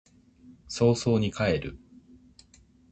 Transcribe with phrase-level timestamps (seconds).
[0.67, 1.77] 早々に帰る